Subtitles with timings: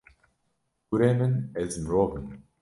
[0.87, 2.27] Kurê min, ez mirov im.